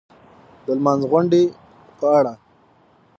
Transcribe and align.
د 0.65 0.67
لمانځغونډې 0.77 1.43
په 1.99 2.05
اړه 2.17 2.33